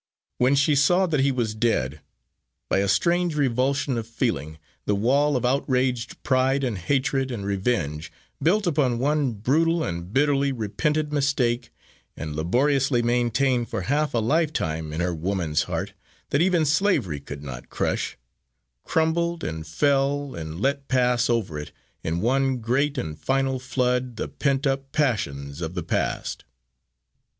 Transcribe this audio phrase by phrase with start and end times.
[0.39, 2.01] When she saw that he was dead,
[2.69, 8.11] by a strange revulsion of feeling the wall of outraged pride and hatred and revenge,
[8.41, 11.71] built upon one brutal and bitterly repented mistake,
[12.17, 15.93] and labouriously maintained for half a lifetime in her woman's heart
[16.31, 18.17] that even slavery could not crush,
[18.83, 21.71] crumbled and fell and let pass over it
[22.03, 26.43] in one great and final flood the pent up passions of the past.